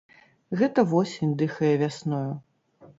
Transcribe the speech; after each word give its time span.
Гэта 0.61 0.85
восень 0.95 1.37
дыхае 1.45 1.73
вясною. 1.85 2.29